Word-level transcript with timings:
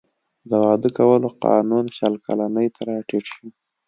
د 0.49 0.51
واده 0.63 0.89
کولو 0.97 1.29
قانون 1.45 1.85
شل 1.97 2.13
کلنۍ 2.25 2.67
ته 2.75 2.81
راټیټ 2.89 3.25
شو. 3.33 3.45